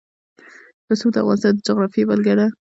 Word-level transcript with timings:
رسوب 0.89 1.09
د 1.13 1.17
افغانستان 1.21 1.53
د 1.55 1.59
جغرافیې 1.67 2.07
بېلګه 2.07 2.33
ده. 2.39 2.47